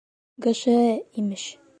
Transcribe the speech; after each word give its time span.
ГШЭ, 0.43 0.77
имеш. 1.19 1.43